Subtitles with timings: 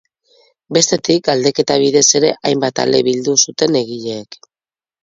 [0.77, 4.43] Bestetik, galdeketa bidez ere hainbat ale bildu zuten egileek.